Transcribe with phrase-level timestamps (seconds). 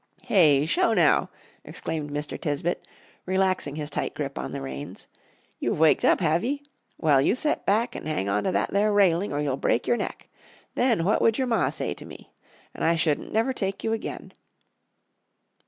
[0.23, 1.29] "Hey sho, now!"
[1.63, 2.35] exclaimed Mr.
[2.35, 2.87] Tisbett,
[3.27, 5.05] relaxing his tight grip on the reins.
[5.59, 6.63] "You've waked up, have ye?
[6.97, 9.97] Well, you set back and hang on to that there railing, or you'll break your
[9.97, 10.27] neck.
[10.73, 12.33] Then what would your Ma say to me?
[12.73, 14.33] and I shouldn't never take you again."